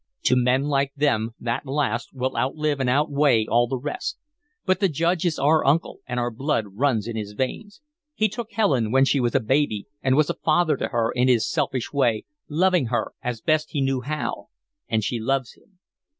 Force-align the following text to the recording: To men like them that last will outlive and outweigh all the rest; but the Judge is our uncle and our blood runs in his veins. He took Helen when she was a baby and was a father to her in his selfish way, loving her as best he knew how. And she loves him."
To 0.23 0.35
men 0.35 0.63
like 0.63 0.95
them 0.95 1.35
that 1.39 1.67
last 1.67 2.09
will 2.11 2.35
outlive 2.35 2.79
and 2.79 2.89
outweigh 2.89 3.45
all 3.45 3.67
the 3.67 3.77
rest; 3.77 4.17
but 4.65 4.79
the 4.79 4.89
Judge 4.89 5.25
is 5.27 5.37
our 5.37 5.63
uncle 5.63 5.99
and 6.07 6.19
our 6.19 6.31
blood 6.31 6.65
runs 6.73 7.05
in 7.05 7.15
his 7.15 7.33
veins. 7.33 7.81
He 8.15 8.27
took 8.27 8.51
Helen 8.51 8.91
when 8.91 9.05
she 9.05 9.19
was 9.19 9.35
a 9.35 9.39
baby 9.39 9.85
and 10.01 10.15
was 10.15 10.31
a 10.31 10.41
father 10.43 10.75
to 10.77 10.87
her 10.87 11.11
in 11.11 11.27
his 11.27 11.47
selfish 11.47 11.93
way, 11.93 12.25
loving 12.49 12.87
her 12.87 13.11
as 13.21 13.41
best 13.41 13.73
he 13.73 13.81
knew 13.81 14.01
how. 14.01 14.47
And 14.89 15.03
she 15.03 15.19
loves 15.19 15.53
him." 15.53 15.77